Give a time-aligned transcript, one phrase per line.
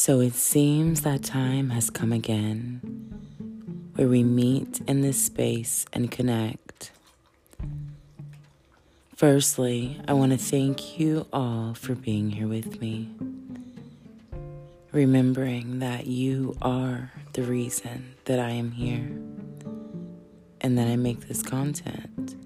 [0.00, 2.80] So it seems that time has come again
[3.96, 6.90] where we meet in this space and connect.
[9.14, 13.10] Firstly, I want to thank you all for being here with me.
[14.90, 19.20] Remembering that you are the reason that I am here
[20.62, 22.36] and that I make this content.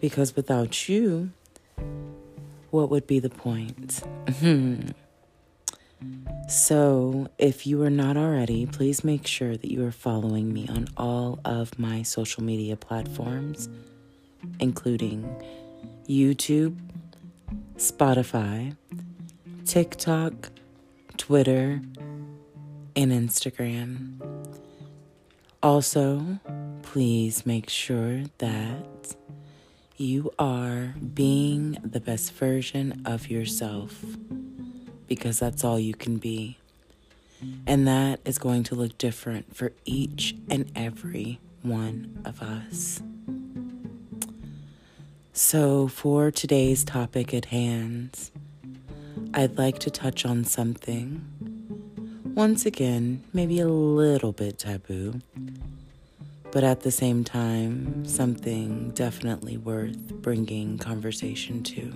[0.00, 1.32] Because without you,
[2.70, 4.02] what would be the point?
[6.48, 10.88] So, if you are not already, please make sure that you are following me on
[10.96, 13.68] all of my social media platforms,
[14.60, 15.24] including
[16.06, 16.76] YouTube,
[17.76, 18.76] Spotify,
[19.64, 20.50] TikTok,
[21.16, 21.80] Twitter,
[22.94, 24.20] and Instagram.
[25.62, 26.38] Also,
[26.82, 29.16] please make sure that
[29.96, 34.04] you are being the best version of yourself
[35.06, 36.58] because that's all you can be.
[37.66, 43.02] And that is going to look different for each and every one of us.
[45.32, 48.30] So, for today's topic at hand,
[49.34, 51.24] I'd like to touch on something,
[52.36, 55.20] once again, maybe a little bit taboo,
[56.52, 61.92] but at the same time, something definitely worth bringing conversation to.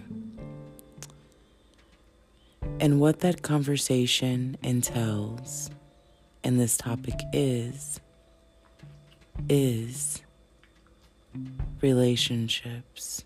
[2.81, 5.71] And what that conversation entails,
[6.45, 8.01] and this topic is,
[9.49, 10.23] is
[11.81, 13.25] relationships.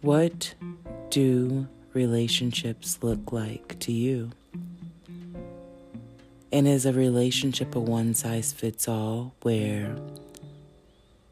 [0.00, 0.54] What
[1.10, 4.30] do relationships look like to you?
[6.52, 9.96] And is a relationship a one size fits all where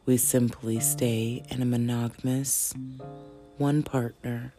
[0.06, 2.74] we simply stay in a monogamous
[3.56, 4.52] one partner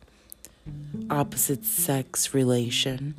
[1.09, 3.13] opposite sex relation?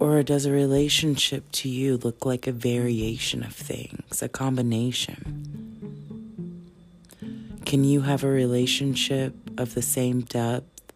[0.00, 5.48] Or does a relationship to you look like a variation of things, a combination?
[7.64, 10.92] Can you have a relationship of the same depth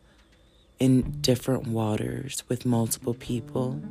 [0.79, 3.83] in different waters with multiple people?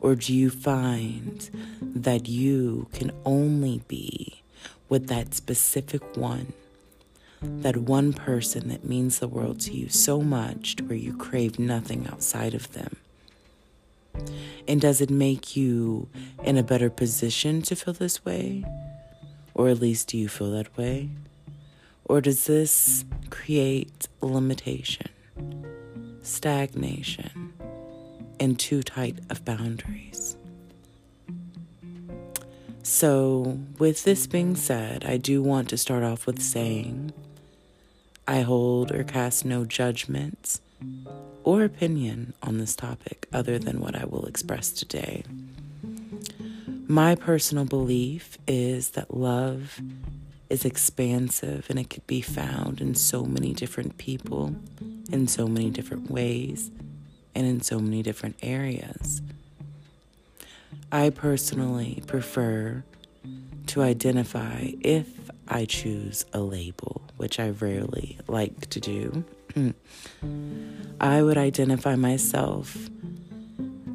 [0.00, 1.50] Or do you find
[1.80, 4.42] that you can only be
[4.88, 6.52] with that specific one
[7.42, 11.58] that one person that means the world to you so much to where you crave
[11.58, 12.96] nothing outside of them?
[14.68, 16.08] And does it make you
[16.44, 18.64] in a better position to feel this way?
[19.54, 21.10] Or at least do you feel that way?
[22.04, 25.08] Or does this create limitation,
[26.22, 27.52] stagnation,
[28.38, 30.36] and too tight of boundaries?
[32.82, 37.12] So, with this being said, I do want to start off with saying
[38.30, 40.60] I hold or cast no judgments
[41.42, 45.24] or opinion on this topic other than what I will express today.
[46.86, 49.80] My personal belief is that love
[50.48, 54.54] is expansive and it could be found in so many different people,
[55.10, 56.70] in so many different ways,
[57.34, 59.22] and in so many different areas.
[60.92, 62.84] I personally prefer
[63.66, 65.08] to identify if
[65.48, 69.24] I choose a label, which I rarely like to do.
[71.00, 72.88] I would identify myself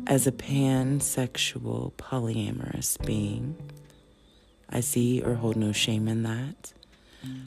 [0.06, 3.56] as a pansexual polyamorous being.
[4.69, 6.74] I see or hold no shame in that.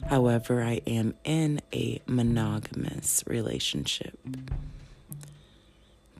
[0.09, 4.19] However, I am in a monogamous relationship.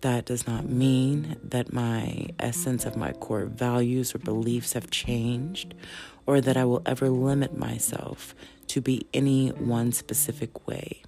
[0.01, 5.73] That does not mean that my essence of my core values or beliefs have changed
[6.25, 8.33] or that I will ever limit myself
[8.67, 11.01] to be any one specific way.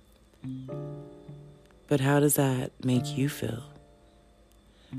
[1.87, 3.63] But how does that make you feel?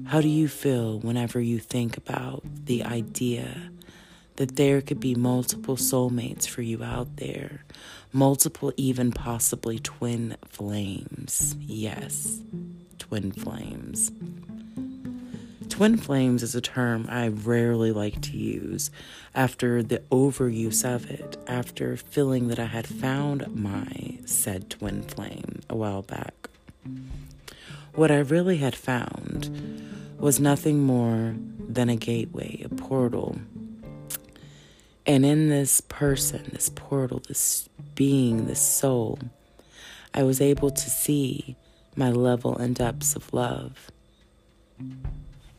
[0.06, 3.70] How do you feel whenever you think about the idea
[4.36, 7.64] that there could be multiple soulmates for you out there,
[8.12, 11.56] multiple, even possibly twin flames?
[11.60, 12.40] Yes,
[13.12, 14.10] twin flames.
[15.68, 18.90] Twin flames is a term I rarely like to use
[19.34, 25.60] after the overuse of it, after feeling that I had found my said twin flame
[25.68, 26.48] a while back.
[27.94, 29.50] What I really had found
[30.18, 31.34] was nothing more
[31.68, 33.36] than a gateway, a portal.
[35.04, 39.18] And in this person, this portal, this being, this soul,
[40.14, 41.56] I was able to see
[41.96, 43.90] my level and depths of love.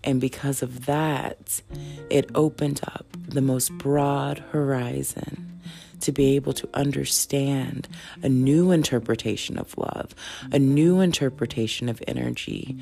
[0.04, 1.62] And because of that,
[2.10, 5.62] it opened up the most broad horizon
[6.02, 7.88] to be able to understand
[8.22, 10.14] a new interpretation of love,
[10.52, 12.78] a new interpretation of energy,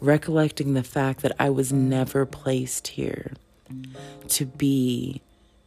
[0.00, 3.34] recollecting the fact that I was never placed here
[4.28, 5.22] to be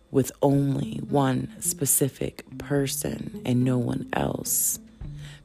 [0.10, 4.80] with only one specific person and no one else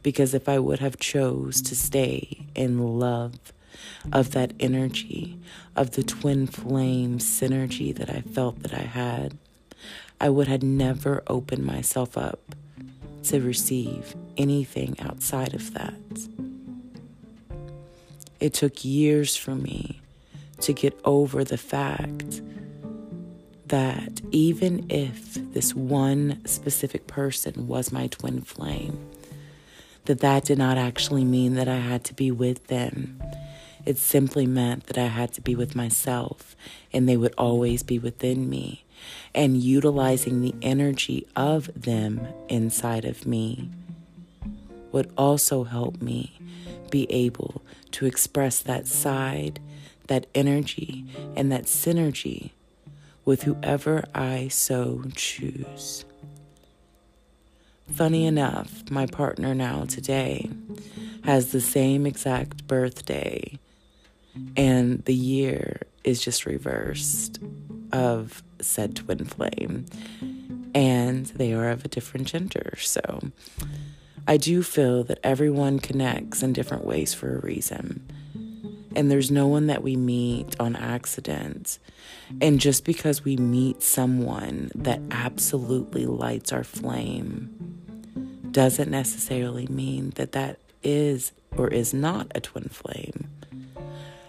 [0.06, 3.52] because if I would have chose to stay in love
[4.12, 5.36] of that energy
[5.74, 9.36] of the twin flame synergy that I felt that I had
[10.20, 12.38] I would have never opened myself up
[13.24, 16.28] to receive anything outside of that.
[18.38, 20.00] It took years for me
[20.60, 22.42] to get over the fact
[23.66, 28.96] that even if this one specific person was my twin flame,
[30.06, 33.22] that that did not actually mean that I had to be with them.
[33.84, 36.56] It simply meant that I had to be with myself
[36.92, 38.84] and they would always be within me
[39.34, 43.70] and utilizing the energy of them inside of me
[44.92, 46.38] would also help me
[46.90, 47.62] be able
[47.92, 49.60] to express that side,
[50.06, 51.04] that energy,
[51.34, 52.50] and that synergy
[53.24, 56.04] with whoever I so choose.
[57.92, 60.50] Funny enough, my partner now today
[61.24, 63.58] has the same exact birthday,
[64.56, 67.38] and the year is just reversed
[67.92, 69.86] of said twin flame,
[70.74, 72.74] and they are of a different gender.
[72.78, 73.30] So
[74.26, 78.06] I do feel that everyone connects in different ways for a reason.
[78.96, 81.78] And there's no one that we meet on accident.
[82.40, 87.52] And just because we meet someone that absolutely lights our flame
[88.50, 93.28] doesn't necessarily mean that that is or is not a twin flame.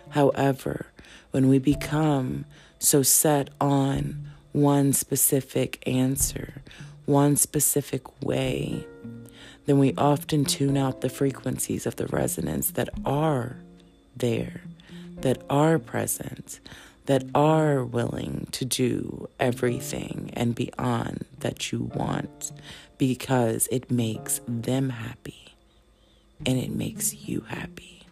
[0.10, 0.88] However,
[1.32, 2.44] when we become
[2.78, 6.62] so set on one specific answer,
[7.06, 8.86] one specific way,
[9.66, 13.62] then we often tune out the frequencies of the resonance that are
[14.20, 14.62] there,
[15.22, 16.60] that are present,
[17.06, 22.52] that are willing to do everything and beyond that you want
[22.98, 25.56] because it makes them happy
[26.46, 28.04] and it makes you happy.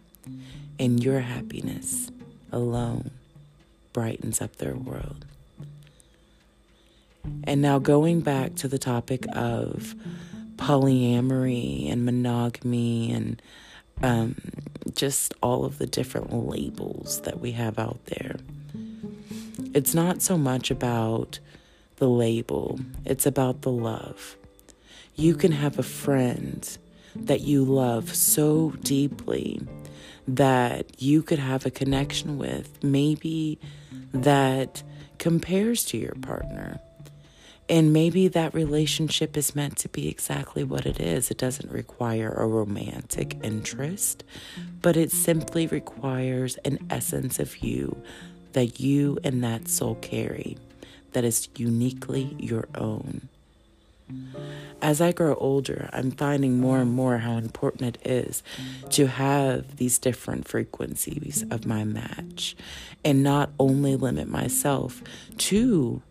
[0.79, 2.09] And your happiness
[2.51, 3.11] alone
[3.93, 5.25] brightens up their world.
[7.43, 9.95] And now, going back to the topic of
[10.57, 13.41] polyamory and monogamy and
[14.03, 14.35] um,
[14.93, 18.37] just all of the different labels that we have out there,
[19.73, 21.39] it's not so much about
[21.97, 24.37] the label, it's about the love.
[25.15, 26.77] You can have a friend
[27.15, 29.61] that you love so deeply
[30.27, 33.59] that you could have a connection with, maybe
[34.11, 34.83] that
[35.17, 36.79] compares to your partner.
[37.67, 41.31] And maybe that relationship is meant to be exactly what it is.
[41.31, 44.23] It doesn't require a romantic interest,
[44.81, 48.01] but it simply requires an essence of you
[48.53, 50.57] that you and that soul carry
[51.13, 53.29] that is uniquely your own.
[54.81, 58.43] As I grow older, I'm finding more and more how important it is
[58.91, 62.55] to have these different frequencies of my match
[63.03, 65.01] and not only limit myself
[65.37, 66.03] to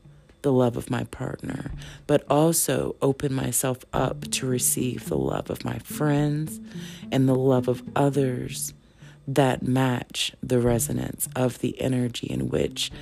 [0.44, 1.72] the love of my partner,
[2.06, 6.60] but also open myself up to receive the love of my friends
[7.10, 8.74] and the love of others
[9.26, 12.92] that match the resonance of the energy in which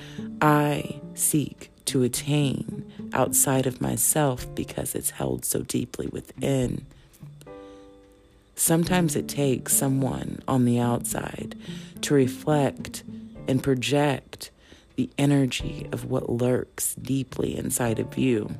[0.41, 6.85] I seek to attain outside of myself because it's held so deeply within.
[8.55, 11.57] Sometimes it takes someone on the outside
[12.03, 13.03] to reflect
[13.49, 14.49] and project
[14.95, 18.53] the energy of what lurks deeply inside of you.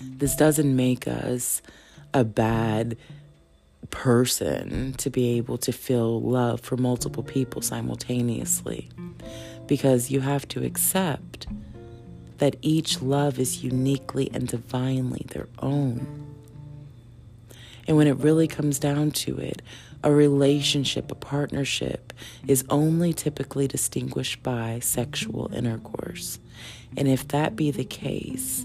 [0.00, 1.62] This doesn't make us
[2.14, 2.96] a bad
[3.90, 8.88] person to be able to feel love for multiple people simultaneously
[9.66, 11.46] because you have to accept
[12.38, 16.26] that each love is uniquely and divinely their own.
[17.86, 19.62] And when it really comes down to it,
[20.02, 22.12] a relationship, a partnership,
[22.46, 26.38] is only typically distinguished by sexual intercourse.
[26.96, 28.64] And if that be the case,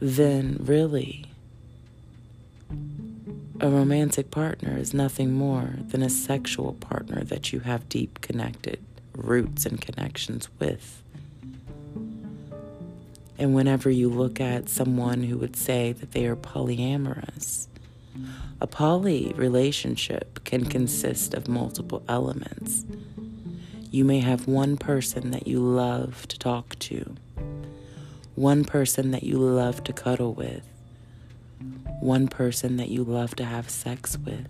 [0.00, 1.26] then really,
[3.60, 8.80] a romantic partner is nothing more than a sexual partner that you have deep connected
[9.14, 11.02] roots and connections with.
[13.38, 17.68] And whenever you look at someone who would say that they are polyamorous,
[18.60, 22.84] a poly relationship can consist of multiple elements.
[23.90, 27.16] You may have one person that you love to talk to,
[28.34, 30.64] one person that you love to cuddle with,
[32.00, 34.48] one person that you love to have sex with,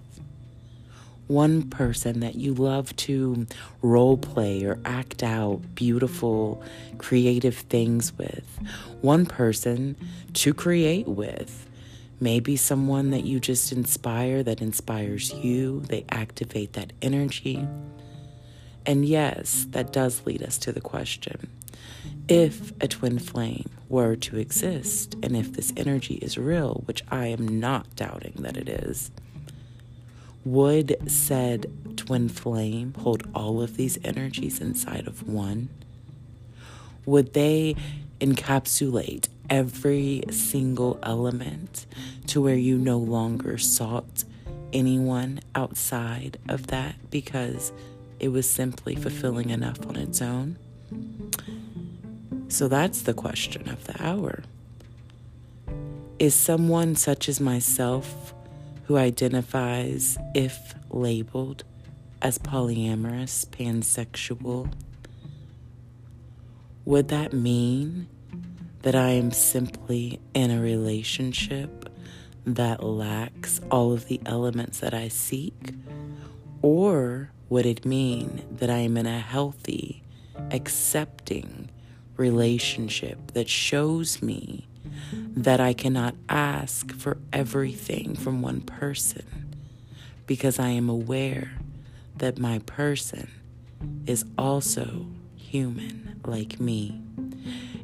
[1.27, 3.47] one person that you love to
[3.83, 6.63] role play or act out beautiful,
[6.99, 8.59] creative things with,
[9.01, 9.97] one person
[10.35, 11.70] to create with.
[12.21, 17.67] Maybe someone that you just inspire that inspires you, they activate that energy.
[18.85, 21.49] And yes, that does lead us to the question
[22.29, 27.27] if a twin flame were to exist, and if this energy is real, which I
[27.27, 29.11] am not doubting that it is,
[30.45, 35.71] would said twin flame hold all of these energies inside of one?
[37.05, 37.75] Would they
[38.21, 41.85] encapsulate every single element
[42.29, 44.25] to where you no longer sought
[44.73, 47.73] anyone outside of that because
[48.21, 50.57] it was simply fulfilling enough on its own?
[52.49, 54.43] So that's the question of the hour.
[56.19, 58.35] Is someone such as myself
[58.85, 61.65] who identifies, if labeled,
[62.21, 64.71] as polyamorous, pansexual,
[66.85, 68.09] would that mean
[68.83, 71.89] that I am simply in a relationship
[72.47, 75.75] that lacks all of the elements that I seek?
[76.63, 80.03] Or would it mean that I am in a healthy,
[80.51, 81.71] accepting,
[82.17, 84.69] relationship that shows me
[85.13, 89.55] that I cannot ask for everything from one person
[90.27, 91.53] because I am aware
[92.19, 93.31] that my person
[94.07, 97.01] is also human like me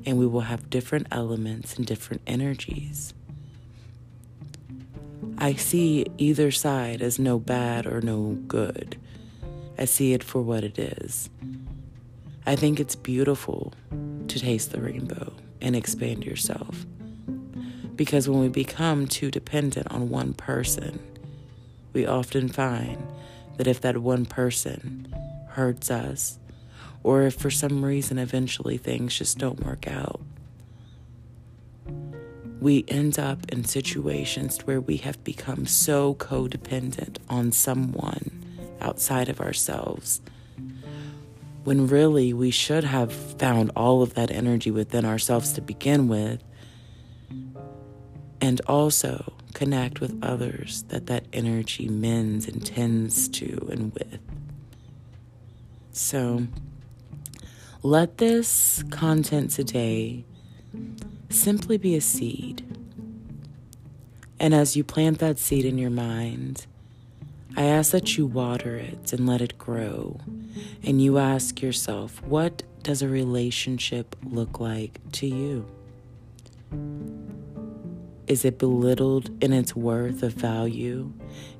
[0.06, 3.12] and we will have different elements and different energies.
[5.36, 8.96] I see either side as no bad or no good.
[9.76, 11.28] I see it for what it is.
[12.46, 13.74] I think it's beautiful
[14.28, 16.86] to taste the rainbow and expand yourself.
[17.96, 21.00] Because when we become too dependent on one person,
[21.92, 23.04] we often find
[23.56, 25.12] that if that one person
[25.48, 26.38] hurts us,
[27.06, 30.20] or if for some reason eventually things just don't work out,
[32.60, 38.44] we end up in situations where we have become so codependent on someone
[38.80, 40.20] outside of ourselves
[41.62, 46.42] when really we should have found all of that energy within ourselves to begin with
[48.40, 54.18] and also connect with others that that energy mends and tends to and with.
[55.92, 56.48] So
[57.86, 60.24] let this content today
[61.28, 62.64] simply be a seed
[64.40, 66.66] and as you plant that seed in your mind
[67.58, 70.20] I ask that you water it and let it grow.
[70.84, 75.66] And you ask yourself, what does a relationship look like to you?
[78.26, 81.14] Is it belittled in its worth of value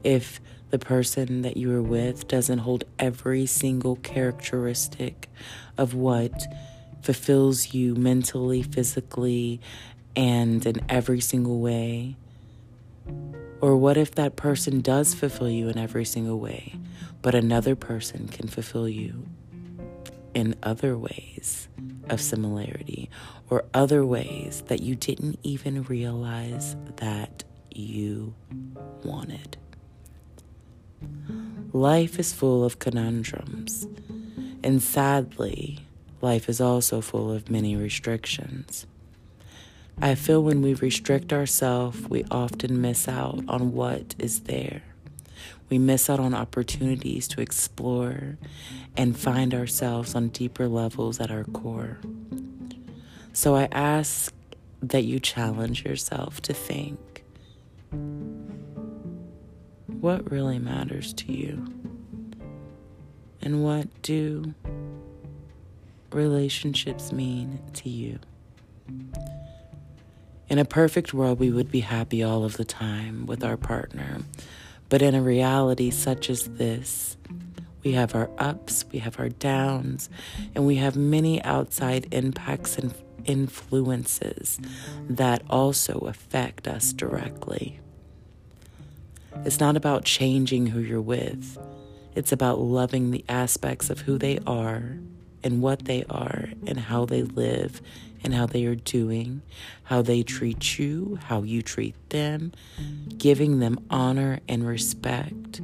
[0.05, 0.39] if
[0.71, 5.29] the person that you are with doesn't hold every single characteristic
[5.79, 6.47] of what
[7.03, 9.61] fulfills you mentally, physically,
[10.17, 12.17] and in every single way?
[13.61, 16.75] Or what if that person does fulfill you in every single way,
[17.23, 19.27] but another person can fulfill you
[20.35, 21.69] in other ways
[22.11, 23.09] of similarity
[23.49, 28.35] or other ways that you didn't even realize that you
[29.05, 29.57] wanted?
[31.73, 33.87] Life is full of conundrums,
[34.63, 35.81] and sadly,
[36.21, 38.87] life is also full of many restrictions.
[40.01, 44.83] I feel when we restrict ourselves, we often miss out on what is there.
[45.69, 48.37] We miss out on opportunities to explore
[48.97, 51.99] and find ourselves on deeper levels at our core.
[53.33, 54.33] So I ask
[54.83, 57.16] that you challenge yourself to think
[60.01, 61.73] what really matters to you?
[63.43, 64.55] And what do
[66.13, 68.19] relationships mean to you?
[70.49, 74.23] In a perfect world, we would be happy all of the time with our partner.
[74.89, 77.17] But in a reality such as this,
[77.83, 80.09] we have our ups, we have our downs,
[80.55, 84.61] and we have many outside impacts and influences
[85.09, 87.81] that also affect us directly.
[89.45, 91.59] It's not about changing who you're with,
[92.15, 94.99] it's about loving the aspects of who they are
[95.45, 97.81] and what they are and how they live
[98.25, 99.43] and how they are doing,
[99.85, 102.53] how they treat you, how you treat them,
[103.19, 105.61] giving them honor and respect,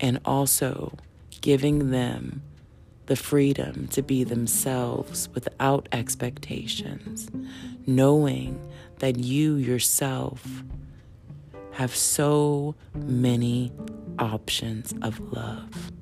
[0.00, 0.96] and also
[1.40, 2.42] giving them
[3.06, 7.28] the freedom to be themselves without expectations,
[7.86, 8.58] knowing
[9.00, 10.62] that you yourself
[11.78, 13.70] have so many
[14.18, 15.92] options of love.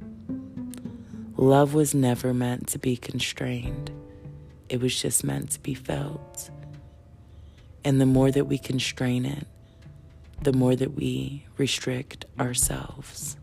[1.36, 3.90] Love was never meant to be constrained,
[4.70, 6.48] it was just meant to be felt.
[7.84, 9.46] And the more that we constrain it,
[10.40, 13.36] the more that we restrict ourselves.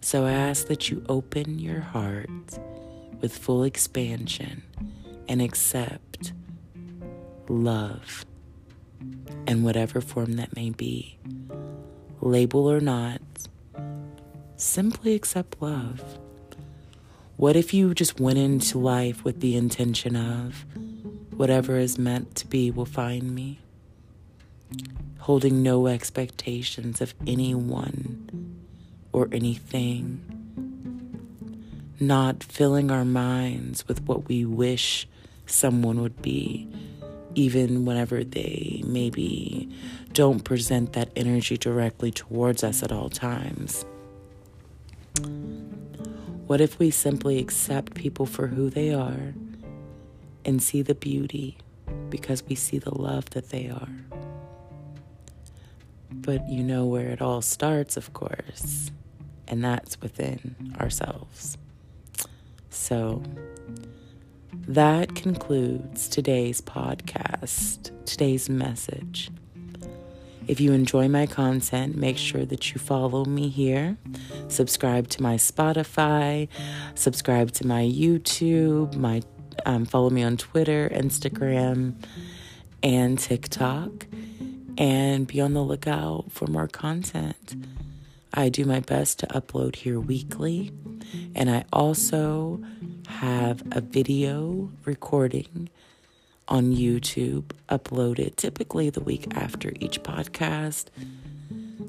[0.00, 2.60] So I ask that you open your heart
[3.20, 4.62] with full expansion
[5.28, 6.32] and accept
[7.48, 8.24] love
[9.46, 11.18] in whatever form that may be.
[12.20, 13.20] Label or not,
[14.56, 16.18] simply accept love.
[17.36, 20.64] What if you just went into life with the intention of
[21.30, 23.60] whatever is meant to be will find me?
[25.20, 28.58] Holding no expectations of anyone
[29.12, 30.20] or anything.
[32.00, 35.06] Not filling our minds with what we wish
[35.46, 36.68] someone would be,
[37.38, 39.68] even whenever they maybe
[40.12, 43.84] don't present that energy directly towards us at all times.
[46.48, 49.34] What if we simply accept people for who they are
[50.44, 51.58] and see the beauty
[52.10, 53.88] because we see the love that they are?
[56.10, 58.90] But you know where it all starts, of course,
[59.46, 61.56] and that's within ourselves.
[62.70, 63.22] So
[64.68, 69.30] that concludes today's podcast, today's message.
[70.46, 73.96] If you enjoy my content, make sure that you follow me here.
[74.48, 76.48] Subscribe to my Spotify,
[76.94, 79.22] subscribe to my YouTube, my
[79.64, 81.94] um, follow me on Twitter, Instagram,
[82.82, 84.06] and TikTok,
[84.76, 87.56] and be on the lookout for more content.
[88.34, 90.72] I do my best to upload here weekly,
[91.34, 92.62] and I also
[93.08, 95.68] have a video recording
[96.46, 100.86] on YouTube, uploaded typically the week after each podcast.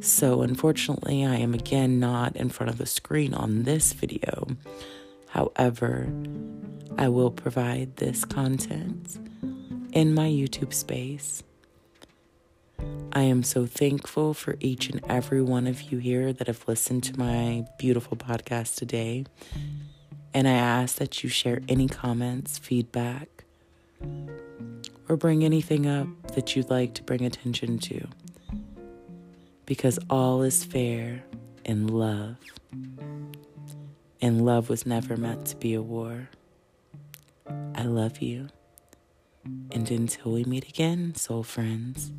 [0.01, 4.47] So, unfortunately, I am again not in front of the screen on this video.
[5.27, 6.09] However,
[6.97, 9.17] I will provide this content
[9.91, 11.43] in my YouTube space.
[13.11, 17.03] I am so thankful for each and every one of you here that have listened
[17.05, 19.25] to my beautiful podcast today.
[20.33, 23.45] And I ask that you share any comments, feedback,
[25.07, 28.07] or bring anything up that you'd like to bring attention to.
[29.65, 31.23] Because all is fair
[31.65, 32.37] in love.
[34.21, 36.29] And love was never meant to be a war.
[37.73, 38.49] I love you.
[39.71, 42.11] And until we meet again, soul friends,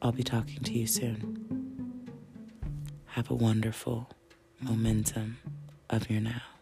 [0.00, 2.08] I'll be talking to you soon.
[3.06, 4.08] Have a wonderful
[4.60, 5.38] momentum
[5.90, 6.57] of your now.